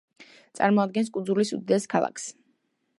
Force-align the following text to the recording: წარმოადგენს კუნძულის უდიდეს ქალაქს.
წარმოადგენს 0.59 1.13
კუნძულის 1.19 1.55
უდიდეს 1.59 1.89
ქალაქს. 1.95 2.29